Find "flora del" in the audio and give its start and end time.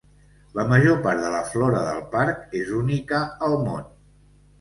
1.49-2.01